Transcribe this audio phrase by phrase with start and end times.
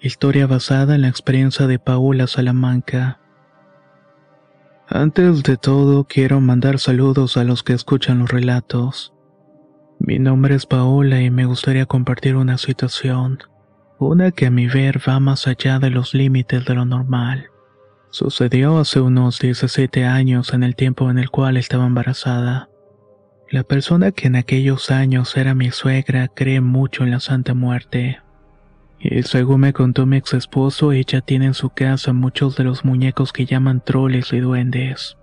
[0.00, 3.18] Historia basada en la experiencia de Paula Salamanca.
[4.86, 9.12] Antes de todo, quiero mandar saludos a los que escuchan los relatos.
[9.98, 13.40] Mi nombre es Paola y me gustaría compartir una situación,
[13.98, 17.46] una que a mi ver va más allá de los límites de lo normal.
[18.10, 22.70] Sucedió hace unos 17 años en el tiempo en el cual estaba embarazada.
[23.50, 28.20] La persona que en aquellos años era mi suegra cree mucho en la Santa Muerte.
[29.00, 32.84] Y según me contó mi ex esposo, ella tiene en su casa muchos de los
[32.84, 35.16] muñecos que llaman troles y duendes.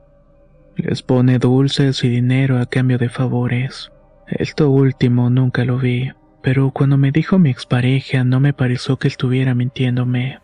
[0.76, 3.92] Les pone dulces y dinero a cambio de favores.
[4.28, 9.08] Esto último nunca lo vi, pero cuando me dijo mi expareja no me pareció que
[9.08, 10.40] estuviera mintiéndome.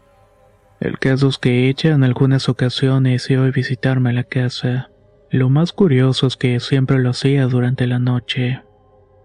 [0.80, 4.90] El caso es que ella en algunas ocasiones iba a visitarme a la casa.
[5.30, 8.62] Lo más curioso es que siempre lo hacía durante la noche.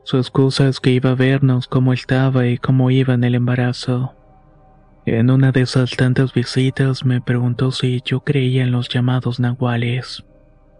[0.06, 4.14] Su excusa es que iba a vernos cómo estaba y cómo iba en el embarazo.
[5.04, 10.24] En una de esas tantas visitas me preguntó si yo creía en los llamados nahuales.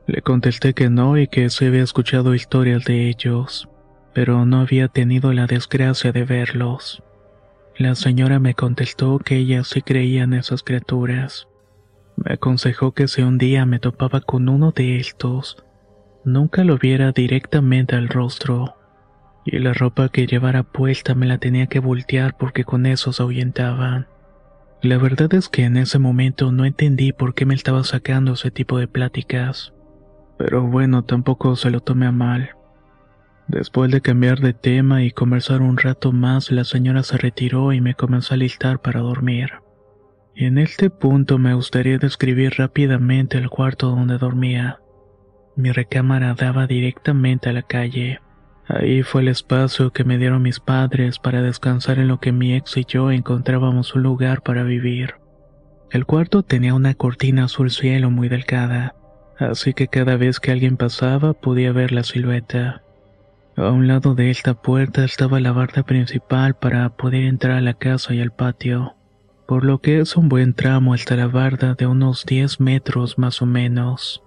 [0.07, 3.69] Le contesté que no y que se había escuchado historias de ellos,
[4.15, 7.03] pero no había tenido la desgracia de verlos.
[7.77, 11.49] La señora me contestó que ella sí creía en esas criaturas.
[12.15, 15.65] Me aconsejó que si un día me topaba con uno de estos,
[16.25, 18.76] nunca lo viera directamente al rostro
[19.47, 23.23] y la ropa que llevara puesta me la tenía que voltear porque con eso se
[23.23, 24.09] ahuyentaban.
[24.83, 28.51] La verdad es que en ese momento no entendí por qué me estaba sacando ese
[28.51, 29.73] tipo de pláticas.
[30.37, 32.51] Pero bueno, tampoco se lo tomé a mal.
[33.47, 37.81] Después de cambiar de tema y conversar un rato más, la señora se retiró y
[37.81, 39.53] me comenzó a listar para dormir.
[40.35, 44.81] En este punto me gustaría describir rápidamente el cuarto donde dormía.
[45.55, 48.21] Mi recámara daba directamente a la calle.
[48.69, 52.55] Ahí fue el espacio que me dieron mis padres para descansar en lo que mi
[52.55, 55.15] ex y yo encontrábamos un lugar para vivir.
[55.91, 58.97] El cuarto tenía una cortina azul cielo muy delgada,
[59.39, 62.83] así que cada vez que alguien pasaba podía ver la silueta.
[63.57, 67.75] A un lado de esta puerta estaba la barda principal para poder entrar a la
[67.75, 68.97] casa y al patio,
[69.47, 73.41] por lo que es un buen tramo hasta la barda de unos 10 metros más
[73.41, 74.23] o menos.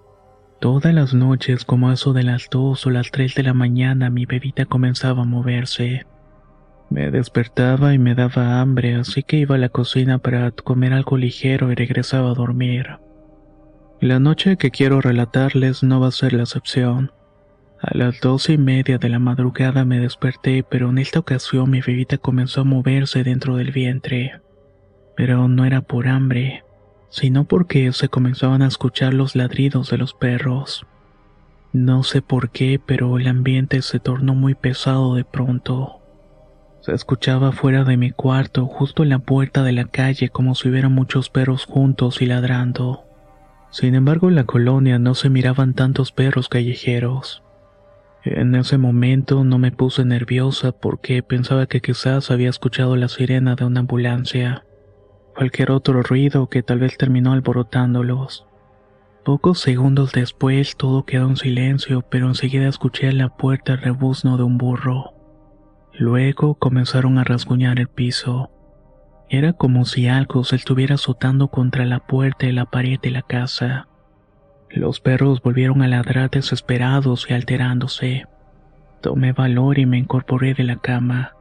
[0.60, 4.26] Todas las noches, como eso de las dos o las tres de la mañana, mi
[4.26, 6.04] bebita comenzaba a moverse.
[6.90, 11.16] Me despertaba y me daba hambre, así que iba a la cocina para comer algo
[11.16, 12.98] ligero y regresaba a dormir.
[14.02, 17.10] La noche que quiero relatarles no va a ser la excepción.
[17.80, 21.80] A las doce y media de la madrugada me desperté, pero en esta ocasión mi
[21.80, 24.42] bebita comenzó a moverse dentro del vientre.
[25.16, 26.64] Pero no era por hambre
[27.10, 30.86] sino porque se comenzaban a escuchar los ladridos de los perros.
[31.72, 36.00] No sé por qué, pero el ambiente se tornó muy pesado de pronto.
[36.80, 40.68] Se escuchaba fuera de mi cuarto, justo en la puerta de la calle, como si
[40.68, 43.04] hubiera muchos perros juntos y ladrando.
[43.70, 47.42] Sin embargo, en la colonia no se miraban tantos perros callejeros.
[48.24, 53.56] En ese momento no me puse nerviosa porque pensaba que quizás había escuchado la sirena
[53.56, 54.64] de una ambulancia
[55.40, 58.44] cualquier otro ruido que tal vez terminó alborotándolos.
[59.24, 64.36] Pocos segundos después todo quedó en silencio, pero enseguida escuché en la puerta el rebuzno
[64.36, 65.14] de un burro.
[65.94, 68.50] Luego comenzaron a rasguñar el piso.
[69.30, 73.22] Era como si algo se estuviera azotando contra la puerta y la pared de la
[73.22, 73.88] casa.
[74.68, 78.26] Los perros volvieron a ladrar desesperados y alterándose.
[79.00, 81.32] Tomé valor y me incorporé de la cama.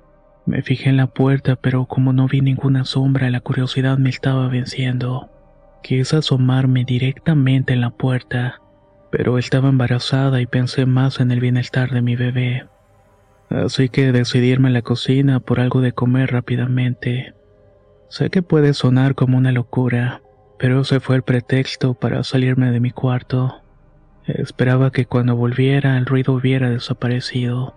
[0.49, 4.47] Me fijé en la puerta, pero como no vi ninguna sombra, la curiosidad me estaba
[4.47, 5.29] venciendo.
[5.83, 8.59] Quise asomarme directamente en la puerta,
[9.11, 12.65] pero estaba embarazada y pensé más en el bienestar de mi bebé.
[13.51, 17.35] Así que decidí irme a la cocina por algo de comer rápidamente.
[18.07, 20.23] Sé que puede sonar como una locura,
[20.57, 23.61] pero ese fue el pretexto para salirme de mi cuarto.
[24.25, 27.75] Esperaba que cuando volviera el ruido hubiera desaparecido.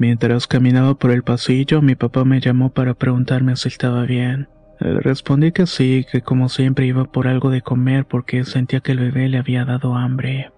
[0.00, 4.48] Mientras caminaba por el pasillo, mi papá me llamó para preguntarme si estaba bien.
[4.78, 8.92] Le respondí que sí, que como siempre iba por algo de comer porque sentía que
[8.92, 10.52] el bebé le había dado hambre.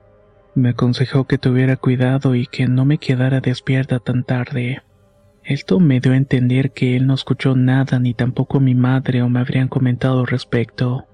[0.55, 4.83] Me aconsejó que tuviera cuidado y que no me quedara despierta tan tarde.
[5.43, 9.29] Esto me dio a entender que él no escuchó nada ni tampoco mi madre o
[9.29, 11.09] me habrían comentado al respecto.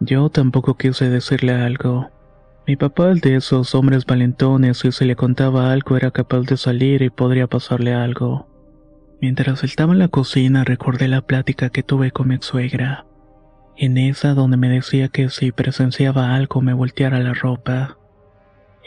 [0.00, 2.10] Yo tampoco quise decirle algo.
[2.70, 6.56] Mi papá es de esos hombres valentones y si le contaba algo era capaz de
[6.56, 8.46] salir y podría pasarle algo.
[9.20, 13.06] Mientras estaba en la cocina recordé la plática que tuve con mi suegra.
[13.76, 17.98] En esa donde me decía que si presenciaba algo me volteara la ropa.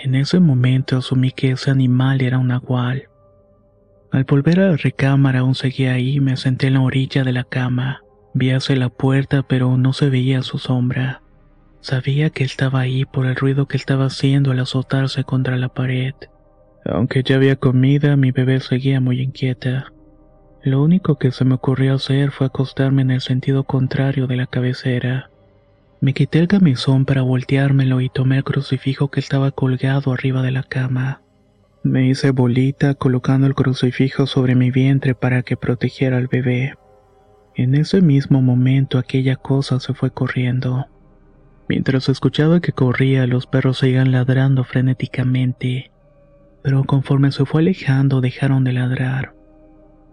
[0.01, 3.09] En ese momento asumí que ese animal era un nahual.
[4.13, 7.44] Al volver a la recámara aún seguía ahí me senté en la orilla de la
[7.44, 8.01] cama.
[8.33, 11.22] Vi hacia la puerta pero no se veía su sombra.
[11.83, 16.13] Sabía que estaba ahí por el ruido que estaba haciendo al azotarse contra la pared.
[16.85, 19.91] Aunque ya había comida, mi bebé seguía muy inquieta.
[20.63, 24.47] Lo único que se me ocurrió hacer fue acostarme en el sentido contrario de la
[24.47, 25.30] cabecera.
[26.00, 30.51] Me quité el camisón para volteármelo y tomé el crucifijo que estaba colgado arriba de
[30.51, 31.21] la cama.
[31.83, 36.75] Me hice bolita colocando el crucifijo sobre mi vientre para que protegiera al bebé.
[37.56, 40.88] En ese mismo momento aquella cosa se fue corriendo.
[41.68, 45.92] Mientras escuchaba que corría, los perros seguían ladrando frenéticamente,
[46.62, 49.33] pero conforme se fue alejando dejaron de ladrar.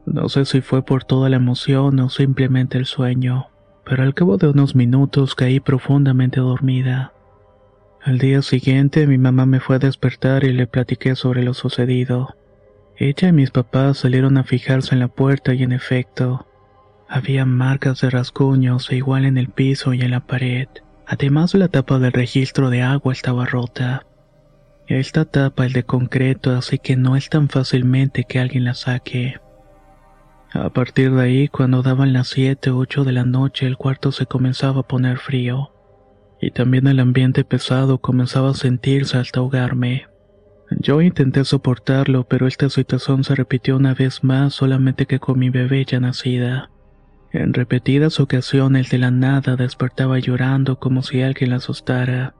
[0.06, 3.48] No sé si fue por toda la emoción o simplemente el sueño,
[3.84, 7.12] pero al cabo de unos minutos caí profundamente dormida.
[8.02, 12.34] Al día siguiente mi mamá me fue a despertar y le platiqué sobre lo sucedido.
[12.96, 16.46] Ella y mis papás salieron a fijarse en la puerta y en efecto,
[17.08, 20.68] había marcas de rasguños igual en el piso y en la pared.
[21.12, 24.06] Además la tapa del registro de agua estaba rota.
[24.86, 29.40] Esta tapa es de concreto así que no es tan fácilmente que alguien la saque.
[30.52, 34.12] A partir de ahí, cuando daban las 7 o 8 de la noche, el cuarto
[34.12, 35.72] se comenzaba a poner frío.
[36.40, 40.06] Y también el ambiente pesado comenzaba a sentirse hasta ahogarme.
[40.78, 45.50] Yo intenté soportarlo, pero esta situación se repitió una vez más solamente que con mi
[45.50, 46.70] bebé ya nacida.
[47.32, 52.34] En repetidas ocasiones de la nada despertaba llorando como si alguien la asustara.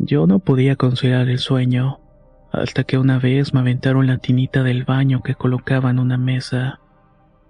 [0.00, 2.00] Yo no podía conciliar el sueño,
[2.50, 6.80] hasta que una vez me aventaron la tinita del baño que colocaba en una mesa.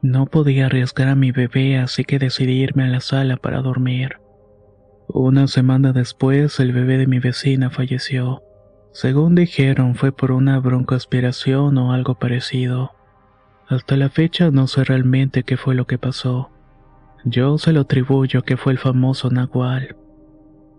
[0.03, 4.19] No podía arriesgar a mi bebé, así que decidí irme a la sala para dormir.
[5.09, 8.43] Una semana después, el bebé de mi vecina falleció.
[8.93, 12.93] Según dijeron, fue por una broncoaspiración o algo parecido.
[13.69, 16.51] Hasta la fecha no sé realmente qué fue lo que pasó.
[17.25, 19.97] Yo se lo atribuyo que fue el famoso Nahual.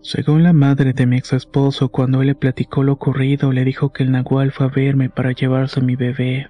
[0.02, 3.92] Según la madre de mi ex esposo, cuando él le platicó lo ocurrido, le dijo
[3.92, 6.48] que el Nahual fue a verme para llevarse mi bebé.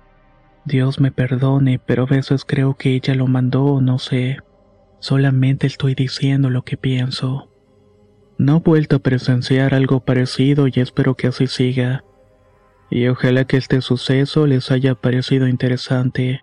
[0.64, 4.38] Dios me perdone, pero a veces creo que ella lo mandó o no sé.
[5.00, 7.50] Solamente estoy diciendo lo que pienso.
[8.38, 12.04] No he vuelto a presenciar algo parecido y espero que así siga.
[12.90, 16.42] Y ojalá que este suceso les haya parecido interesante.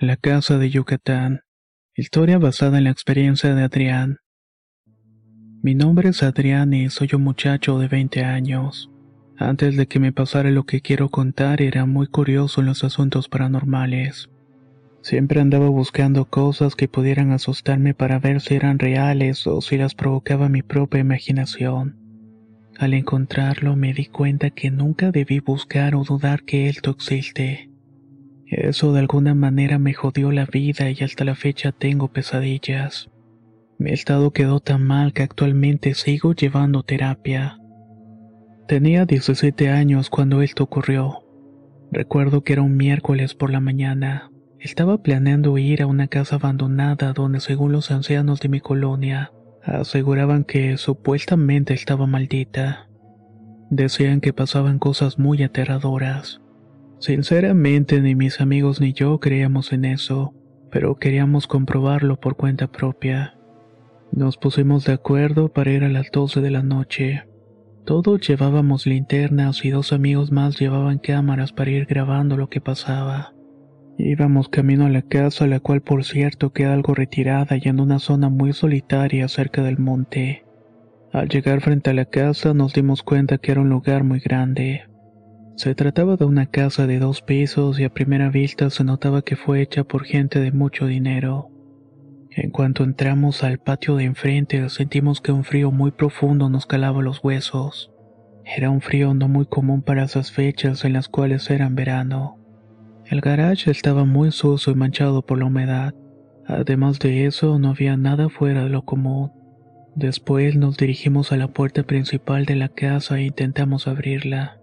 [0.00, 1.40] La casa de Yucatán.
[1.96, 4.18] Historia basada en la experiencia de Adrián.
[5.60, 8.92] Mi nombre es Adrián y soy un muchacho de 20 años.
[9.36, 13.28] Antes de que me pasara lo que quiero contar, era muy curioso en los asuntos
[13.28, 14.30] paranormales.
[15.02, 19.96] Siempre andaba buscando cosas que pudieran asustarme para ver si eran reales o si las
[19.96, 21.96] provocaba mi propia imaginación.
[22.78, 27.67] Al encontrarlo me di cuenta que nunca debí buscar o dudar que esto existe.
[28.50, 33.10] Eso de alguna manera me jodió la vida y hasta la fecha tengo pesadillas.
[33.78, 37.58] Mi estado quedó tan mal que actualmente sigo llevando terapia.
[38.66, 41.24] Tenía 17 años cuando esto ocurrió.
[41.92, 44.30] Recuerdo que era un miércoles por la mañana.
[44.60, 49.30] Estaba planeando ir a una casa abandonada donde según los ancianos de mi colonia,
[49.62, 52.88] aseguraban que supuestamente estaba maldita.
[53.70, 56.40] Decían que pasaban cosas muy aterradoras.
[57.00, 60.34] Sinceramente ni mis amigos ni yo creíamos en eso,
[60.70, 63.36] pero queríamos comprobarlo por cuenta propia.
[64.10, 67.24] Nos pusimos de acuerdo para ir a las 12 de la noche.
[67.84, 73.32] Todos llevábamos linternas y dos amigos más llevaban cámaras para ir grabando lo que pasaba.
[73.96, 77.98] Íbamos camino a la casa, la cual por cierto queda algo retirada y en una
[77.98, 80.44] zona muy solitaria cerca del monte.
[81.12, 84.87] Al llegar frente a la casa nos dimos cuenta que era un lugar muy grande.
[85.58, 89.34] Se trataba de una casa de dos pisos y a primera vista se notaba que
[89.34, 91.50] fue hecha por gente de mucho dinero.
[92.30, 97.02] En cuanto entramos al patio de enfrente sentimos que un frío muy profundo nos calaba
[97.02, 97.90] los huesos.
[98.44, 102.38] Era un frío no muy común para esas fechas en las cuales eran verano.
[103.06, 105.92] El garage estaba muy sucio y manchado por la humedad.
[106.46, 109.32] Además de eso, no había nada fuera de lo común.
[109.96, 114.57] Después nos dirigimos a la puerta principal de la casa e intentamos abrirla.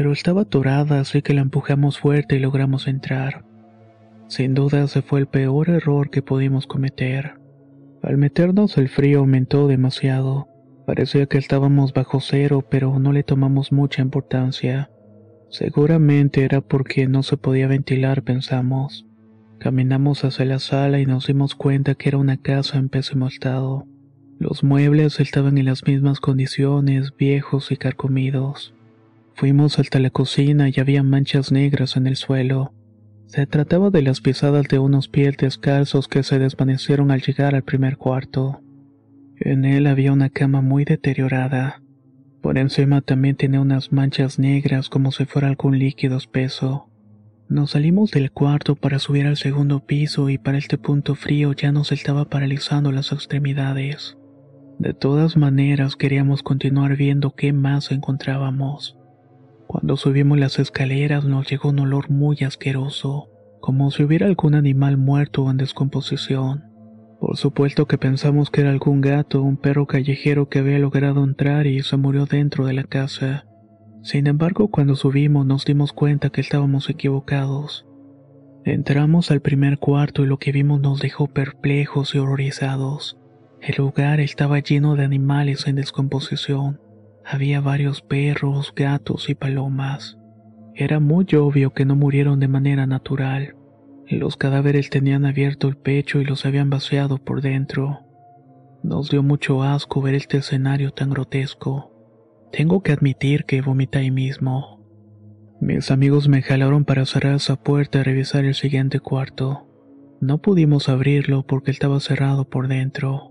[0.00, 3.44] Pero estaba atorada, así que la empujamos fuerte y logramos entrar.
[4.28, 7.34] Sin duda ese fue el peor error que pudimos cometer.
[8.02, 10.48] Al meternos el frío aumentó demasiado.
[10.86, 14.90] Parecía que estábamos bajo cero, pero no le tomamos mucha importancia.
[15.50, 19.04] Seguramente era porque no se podía ventilar, pensamos.
[19.58, 23.84] Caminamos hacia la sala y nos dimos cuenta que era una casa en pésimo estado.
[24.38, 28.72] Los muebles estaban en las mismas condiciones, viejos y carcomidos.
[29.40, 32.74] Fuimos hasta la cocina y había manchas negras en el suelo.
[33.24, 37.62] Se trataba de las pisadas de unos pies descalzos que se desvanecieron al llegar al
[37.62, 38.60] primer cuarto.
[39.36, 41.80] En él había una cama muy deteriorada.
[42.42, 46.90] Por encima también tenía unas manchas negras como si fuera algún líquido espeso.
[47.48, 51.72] Nos salimos del cuarto para subir al segundo piso y para este punto frío ya
[51.72, 54.18] nos estaba paralizando las extremidades.
[54.78, 58.99] De todas maneras queríamos continuar viendo qué más encontrábamos.
[59.70, 63.28] Cuando subimos las escaleras nos llegó un olor muy asqueroso,
[63.60, 66.64] como si hubiera algún animal muerto o en descomposición.
[67.20, 71.22] Por supuesto que pensamos que era algún gato o un perro callejero que había logrado
[71.22, 73.46] entrar y se murió dentro de la casa.
[74.02, 77.86] Sin embargo, cuando subimos nos dimos cuenta que estábamos equivocados.
[78.64, 83.18] Entramos al primer cuarto y lo que vimos nos dejó perplejos y horrorizados.
[83.62, 86.80] El lugar estaba lleno de animales en descomposición.
[87.32, 90.18] Había varios perros, gatos y palomas.
[90.74, 93.54] Era muy obvio que no murieron de manera natural.
[94.08, 98.00] Los cadáveres tenían abierto el pecho y los habían vaciado por dentro.
[98.82, 101.92] Nos dio mucho asco ver este escenario tan grotesco.
[102.50, 104.84] Tengo que admitir que vomité ahí mismo.
[105.60, 109.68] Mis amigos me jalaron para cerrar esa puerta y revisar el siguiente cuarto.
[110.20, 113.30] No pudimos abrirlo porque estaba cerrado por dentro.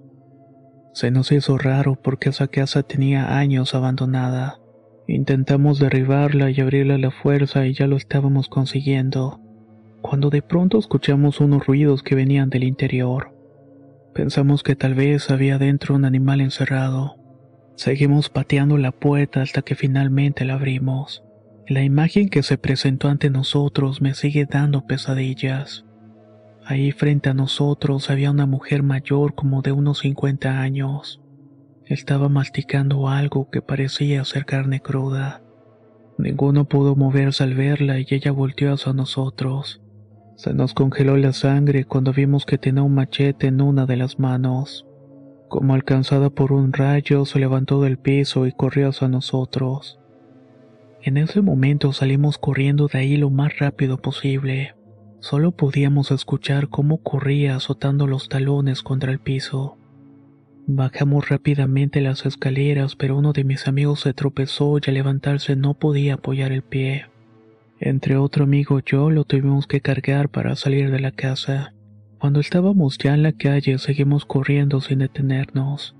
[0.93, 4.59] Se nos hizo raro porque esa casa tenía años abandonada.
[5.07, 9.39] Intentamos derribarla y abrirla a la fuerza y ya lo estábamos consiguiendo
[10.01, 13.33] cuando de pronto escuchamos unos ruidos que venían del interior.
[14.13, 17.15] Pensamos que tal vez había dentro un animal encerrado.
[17.75, 21.23] Seguimos pateando la puerta hasta que finalmente la abrimos.
[21.67, 25.85] La imagen que se presentó ante nosotros me sigue dando pesadillas.
[26.69, 31.19] Ahí frente a nosotros había una mujer mayor como de unos 50 años.
[31.87, 35.41] Estaba masticando algo que parecía ser carne cruda.
[36.19, 39.81] Ninguno pudo moverse al verla y ella volteó hacia nosotros.
[40.35, 44.19] Se nos congeló la sangre cuando vimos que tenía un machete en una de las
[44.19, 44.85] manos.
[45.47, 49.99] Como alcanzada por un rayo, se levantó del piso y corrió hacia nosotros.
[51.01, 54.75] En ese momento salimos corriendo de ahí lo más rápido posible.
[55.19, 59.77] Solo podíamos escuchar cómo corría azotando los talones contra el piso.
[60.65, 65.73] Bajamos rápidamente las escaleras, pero uno de mis amigos se tropezó y al levantarse no
[65.73, 67.07] podía apoyar el pie.
[67.79, 71.73] Entre otro amigo y yo lo tuvimos que cargar para salir de la casa.
[72.19, 75.95] Cuando estábamos ya en la calle seguimos corriendo sin detenernos.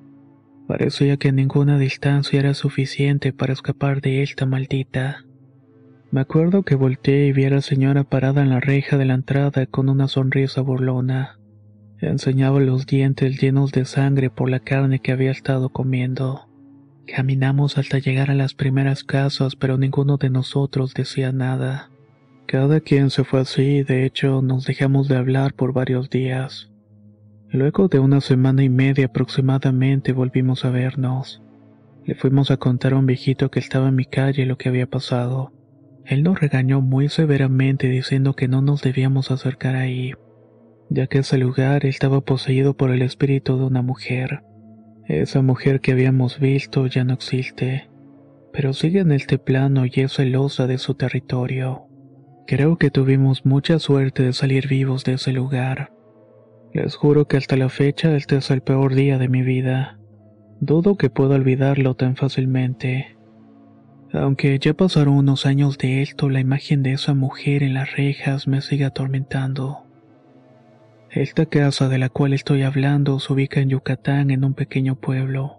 [0.68, 5.26] Parecía que ninguna distancia era suficiente para escapar de esta maldita.
[6.12, 9.14] Me acuerdo que volteé y vi a la señora parada en la reja de la
[9.14, 11.38] entrada con una sonrisa burlona.
[12.00, 16.48] Enseñaba los dientes llenos de sangre por la carne que había estado comiendo.
[17.06, 21.92] Caminamos hasta llegar a las primeras casas, pero ninguno de nosotros decía nada.
[22.48, 26.72] Cada quien se fue así, de hecho nos dejamos de hablar por varios días.
[27.50, 31.44] Luego de una semana y media aproximadamente volvimos a vernos.
[32.04, 34.88] Le fuimos a contar a un viejito que estaba en mi calle lo que había
[34.88, 35.52] pasado.
[36.10, 40.14] Él nos regañó muy severamente diciendo que no nos debíamos acercar ahí,
[40.90, 44.42] ya que ese lugar estaba poseído por el espíritu de una mujer.
[45.06, 47.92] Esa mujer que habíamos visto ya no existe,
[48.52, 51.86] pero sigue en este plano y es celosa de su territorio.
[52.48, 55.94] Creo que tuvimos mucha suerte de salir vivos de ese lugar.
[56.74, 60.00] Les juro que hasta la fecha este es el peor día de mi vida.
[60.60, 63.19] Dudo que pueda olvidarlo tan fácilmente.
[64.12, 68.48] Aunque ya pasaron unos años de esto, la imagen de esa mujer en las rejas
[68.48, 69.86] me sigue atormentando.
[71.12, 75.58] Esta casa de la cual estoy hablando se ubica en Yucatán en un pequeño pueblo.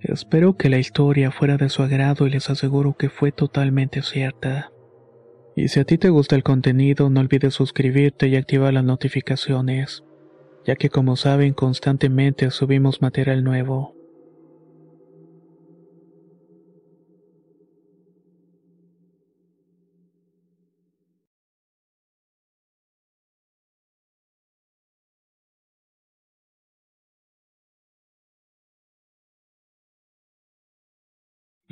[0.00, 4.72] Espero que la historia fuera de su agrado y les aseguro que fue totalmente cierta.
[5.54, 10.02] Y si a ti te gusta el contenido, no olvides suscribirte y activar las notificaciones
[10.64, 13.94] ya que como saben constantemente subimos material nuevo.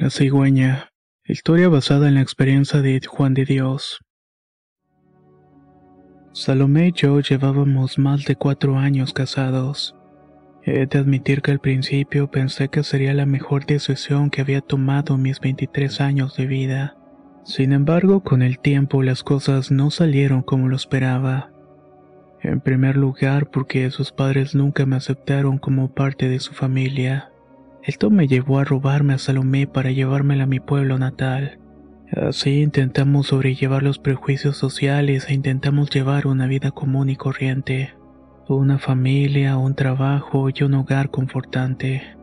[0.01, 0.93] La cigüeña.
[1.27, 4.01] Historia basada en la experiencia de Juan de Dios.
[6.33, 9.95] Salomé y yo llevábamos más de cuatro años casados.
[10.63, 15.17] He de admitir que al principio pensé que sería la mejor decisión que había tomado
[15.17, 16.97] en mis 23 años de vida.
[17.45, 21.53] Sin embargo, con el tiempo las cosas no salieron como lo esperaba.
[22.41, 27.30] En primer lugar, porque sus padres nunca me aceptaron como parte de su familia.
[27.83, 31.59] Esto me llevó a robarme a Salomé para llevármela a mi pueblo natal.
[32.13, 37.95] Así intentamos sobrellevar los prejuicios sociales e intentamos llevar una vida común y corriente,
[38.49, 42.17] una familia, un trabajo y un hogar confortante.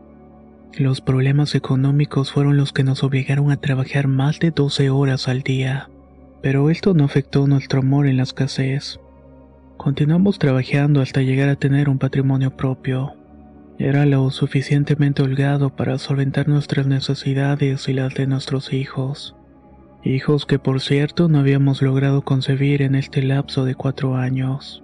[0.76, 5.42] Los problemas económicos fueron los que nos obligaron a trabajar más de 12 horas al
[5.42, 5.90] día,
[6.40, 9.00] pero esto no afectó nuestro amor en la escasez.
[9.76, 13.17] Continuamos trabajando hasta llegar a tener un patrimonio propio.
[13.78, 19.36] Era lo suficientemente holgado para solventar nuestras necesidades y las de nuestros hijos
[20.04, 24.82] hijos que por cierto no habíamos logrado concebir en este lapso de cuatro años.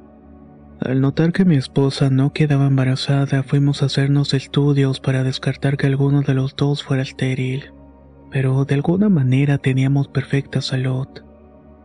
[0.81, 5.87] Al notar que mi esposa no quedaba embarazada, fuimos a hacernos estudios para descartar que
[5.87, 7.73] alguno de los dos fuera estéril,
[8.31, 11.07] pero de alguna manera teníamos perfecta salud.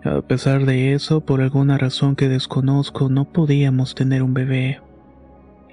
[0.03, 4.81] A pesar de eso, por alguna razón que desconozco, no podíamos tener un bebé.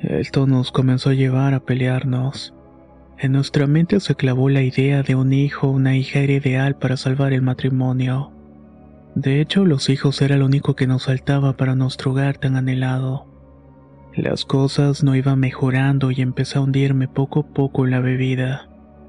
[0.06, 2.54] Esto nos comenzó a llevar a pelearnos.
[3.18, 6.96] En nuestra mente se clavó la idea de un hijo una hija era ideal para
[6.96, 8.30] salvar el matrimonio.
[9.16, 13.26] De hecho, los hijos era lo único que nos faltaba para nuestro hogar tan anhelado.
[14.14, 18.68] Las cosas no iban mejorando y empecé a hundirme poco a poco en la bebida.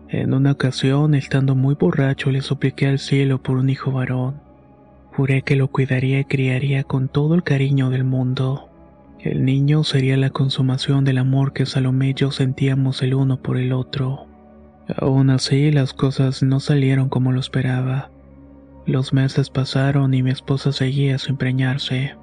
[0.09, 4.41] En una ocasión, estando muy borracho, le supliqué al cielo por un hijo varón.
[5.15, 8.69] Juré que lo cuidaría y criaría con todo el cariño del mundo.
[9.19, 13.57] El niño sería la consumación del amor que Salomé y yo sentíamos el uno por
[13.57, 14.27] el otro.
[14.95, 18.11] Aún así, las cosas no salieron como lo esperaba.
[18.85, 22.15] Los meses pasaron y mi esposa seguía sin preñarse.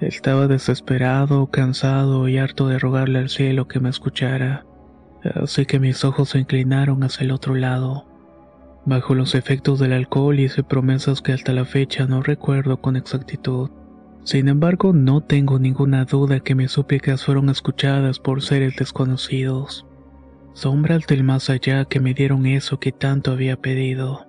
[0.00, 4.66] Estaba desesperado, cansado y harto de rogarle al cielo que me escuchara.
[5.34, 8.06] Así que mis ojos se inclinaron hacia el otro lado.
[8.84, 13.70] Bajo los efectos del alcohol hice promesas que hasta la fecha no recuerdo con exactitud.
[14.24, 19.84] Sin embargo, no tengo ninguna duda que mis súplicas fueron escuchadas por seres desconocidos.
[20.52, 24.26] Sombras del más allá que me dieron eso que tanto había pedido.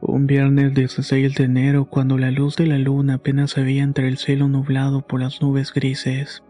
[0.00, 4.08] Un viernes 16 de enero, cuando la luz de la luna apenas se veía entre
[4.08, 6.42] el cielo nublado por las nubes grises,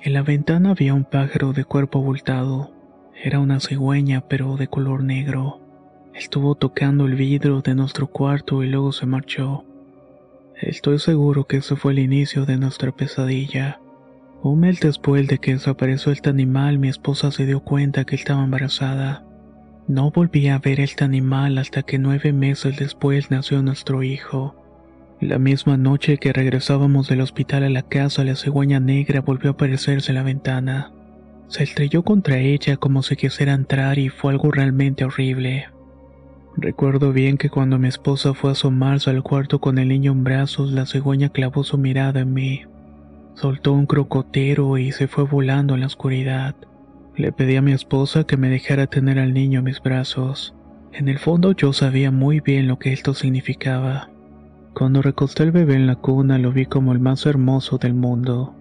[0.00, 2.70] en la ventana había un pájaro de cuerpo abultado.
[3.22, 5.60] Era una cigüeña, pero de color negro.
[6.14, 9.64] Estuvo tocando el vidrio de nuestro cuarto y luego se marchó.
[10.60, 13.78] Estoy seguro que eso fue el inicio de nuestra pesadilla.
[14.42, 18.42] Un mes después de que desapareció este animal, mi esposa se dio cuenta que estaba
[18.42, 19.22] embarazada.
[19.86, 24.56] No volví a ver este animal hasta que nueve meses después nació nuestro hijo.
[25.20, 29.52] La misma noche que regresábamos del hospital a la casa, la cigüeña negra volvió a
[29.52, 30.90] aparecerse en la ventana.
[31.48, 35.68] Se estrelló contra ella como si quisiera entrar y fue algo realmente horrible.
[36.58, 40.24] Recuerdo bien que cuando mi esposa fue a asomarse al cuarto con el niño en
[40.24, 42.62] brazos, la cigüeña clavó su mirada en mí.
[43.34, 46.54] Soltó un crocotero y se fue volando en la oscuridad.
[47.14, 50.54] Le pedí a mi esposa que me dejara tener al niño en mis brazos.
[50.92, 54.08] En el fondo yo sabía muy bien lo que esto significaba.
[54.72, 58.54] Cuando recosté el bebé en la cuna lo vi como el más hermoso del mundo.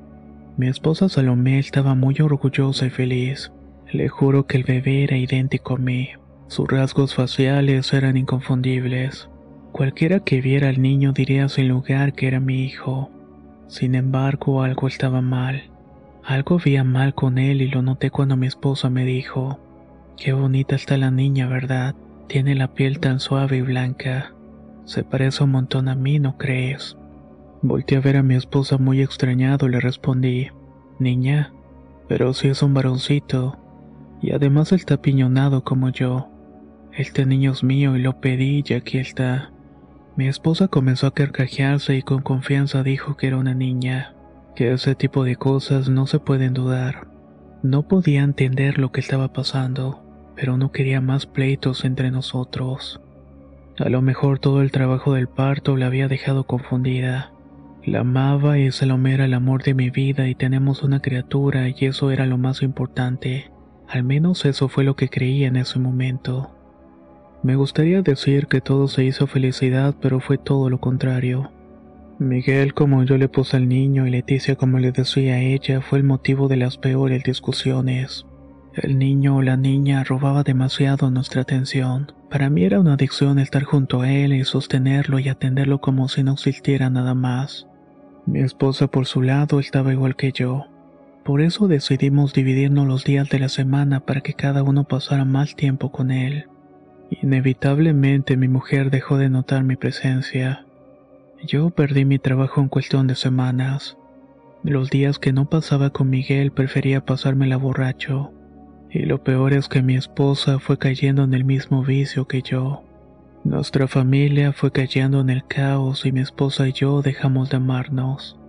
[0.57, 3.53] Mi esposa Salomé estaba muy orgullosa y feliz.
[3.89, 6.09] Le juro que el bebé era idéntico a mí.
[6.47, 9.29] Sus rasgos faciales eran inconfundibles.
[9.71, 13.09] Cualquiera que viera al niño diría sin lugar que era mi hijo.
[13.67, 15.63] Sin embargo, algo estaba mal.
[16.23, 19.59] Algo había mal con él y lo noté cuando mi esposa me dijo,
[20.17, 21.95] Qué bonita está la niña, ¿verdad?
[22.27, 24.33] Tiene la piel tan suave y blanca.
[24.85, 26.95] Se parece un montón a mí, ¿no crees?
[27.61, 30.49] Volté a ver a mi esposa muy extrañado y le respondí,
[30.99, 31.51] Niña,
[32.07, 33.57] pero si es un varoncito,
[34.21, 36.29] y además está piñonado como yo.
[36.97, 39.51] Este niño es mío y lo pedí y aquí está.
[40.15, 44.15] Mi esposa comenzó a carcajearse y con confianza dijo que era una niña,
[44.55, 47.09] que ese tipo de cosas no se pueden dudar.
[47.63, 50.05] No podía entender lo que estaba pasando,
[50.37, 53.01] pero no quería más pleitos entre nosotros.
[53.77, 57.33] A lo mejor todo el trabajo del parto la había dejado confundida.
[57.83, 61.75] La amaba y Salomé era el amor de mi vida y tenemos una criatura y
[61.87, 63.51] eso era lo más importante.
[63.89, 66.54] Al menos eso fue lo que creí en ese momento.
[67.45, 71.51] Me gustaría decir que todo se hizo felicidad, pero fue todo lo contrario.
[72.17, 75.99] Miguel, como yo le puse al niño, y Leticia, como le decía a ella, fue
[75.99, 78.25] el motivo de las peores discusiones.
[78.73, 82.13] El niño o la niña robaba demasiado nuestra atención.
[82.31, 86.23] Para mí era una adicción estar junto a él y sostenerlo y atenderlo como si
[86.23, 87.67] no existiera nada más.
[88.25, 90.65] Mi esposa por su lado estaba igual que yo.
[91.23, 95.55] Por eso decidimos dividirnos los días de la semana para que cada uno pasara más
[95.55, 96.47] tiempo con él.
[97.09, 100.65] Inevitablemente mi mujer dejó de notar mi presencia.
[101.45, 103.97] Yo perdí mi trabajo en cuestión de semanas.
[104.63, 108.31] Los días que no pasaba con Miguel prefería pasármela borracho.
[108.89, 112.83] Y lo peor es que mi esposa fue cayendo en el mismo vicio que yo.
[113.43, 118.39] Nuestra familia fue cayendo en el caos y mi esposa y yo dejamos de amarnos.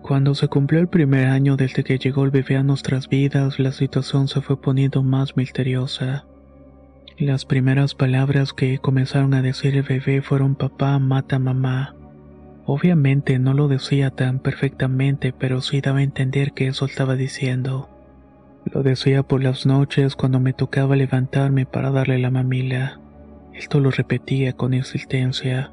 [0.00, 3.72] Cuando se cumplió el primer año desde que llegó el bebé a nuestras vidas, la
[3.72, 6.24] situación se fue poniendo más misteriosa.
[7.20, 11.94] Las primeras palabras que comenzaron a decir el bebé fueron papá mata mamá.
[12.64, 17.90] Obviamente no lo decía tan perfectamente, pero sí daba a entender que eso estaba diciendo.
[18.64, 23.00] Lo decía por las noches cuando me tocaba levantarme para darle la mamila.
[23.52, 25.72] Esto lo repetía con insistencia.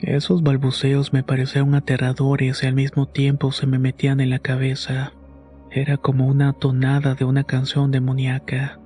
[0.00, 5.14] Esos balbuceos me parecían aterradores y al mismo tiempo se me metían en la cabeza.
[5.70, 8.78] Era como una tonada de una canción demoníaca.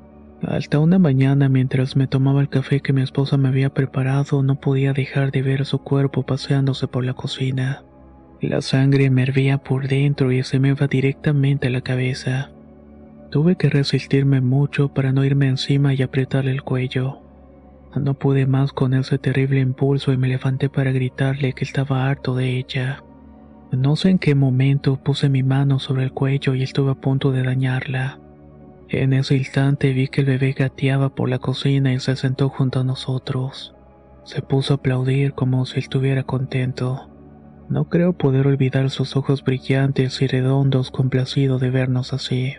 [0.42, 4.56] Hasta una mañana mientras me tomaba el café que mi esposa me había preparado no
[4.56, 7.82] podía dejar de ver su cuerpo paseándose por la cocina.
[8.40, 12.50] La sangre me hervía por dentro y se me iba directamente a la cabeza.
[13.30, 17.20] Tuve que resistirme mucho para no irme encima y apretarle el cuello.
[17.96, 22.34] No pude más con ese terrible impulso y me levanté para gritarle que estaba harto
[22.34, 23.02] de ella.
[23.72, 27.32] No sé en qué momento puse mi mano sobre el cuello y estuve a punto
[27.32, 28.18] de dañarla.
[28.96, 32.78] En ese instante vi que el bebé gateaba por la cocina y se sentó junto
[32.78, 33.74] a nosotros.
[34.22, 37.10] Se puso a aplaudir como si estuviera contento.
[37.68, 42.54] No creo poder olvidar sus ojos brillantes y redondos complacido de vernos así.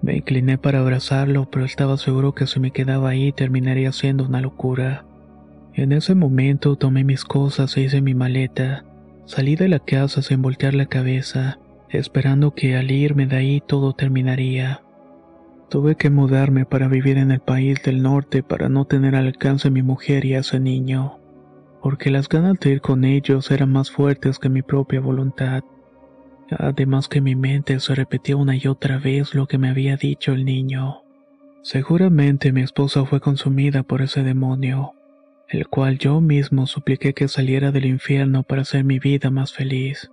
[0.00, 4.40] Me incliné para abrazarlo, pero estaba seguro que si me quedaba ahí terminaría siendo una
[4.40, 5.04] locura.
[5.74, 8.86] En ese momento tomé mis cosas e hice mi maleta.
[9.26, 11.58] Salí de la casa sin voltear la cabeza,
[11.90, 14.80] esperando que al irme de ahí todo terminaría.
[15.68, 19.68] Tuve que mudarme para vivir en el país del norte para no tener al alcance
[19.68, 21.18] a mi mujer y a ese niño,
[21.82, 25.62] porque las ganas de ir con ellos eran más fuertes que mi propia voluntad.
[26.50, 30.32] Además que mi mente se repetía una y otra vez lo que me había dicho
[30.32, 31.02] el niño.
[31.62, 34.94] Seguramente mi esposa fue consumida por ese demonio,
[35.48, 40.10] el cual yo mismo supliqué que saliera del infierno para hacer mi vida más feliz.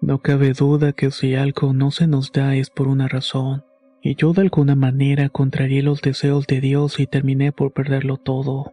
[0.00, 3.64] No cabe duda que si algo no se nos da es por una razón,
[4.08, 8.72] y yo de alguna manera contrarié los deseos de Dios y terminé por perderlo todo.